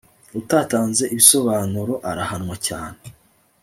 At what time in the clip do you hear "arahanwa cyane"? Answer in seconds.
2.09-2.99